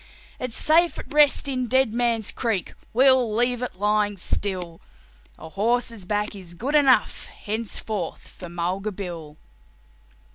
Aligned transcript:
It's 0.39 0.57
safe 0.57 0.97
at 0.97 1.13
rest 1.13 1.47
in 1.47 1.67
Dead 1.67 1.93
Man's 1.93 2.31
Creek 2.31 2.73
we'll 2.91 3.35
leave 3.35 3.61
it 3.61 3.75
lying 3.75 4.17
still; 4.17 4.81
A 5.37 5.49
horse's 5.49 6.05
back 6.05 6.35
is 6.35 6.55
good 6.55 6.73
enough 6.73 7.25
henceforth 7.27 8.27
for 8.29 8.49
Mulga 8.49 8.93
Bill." 8.93 9.37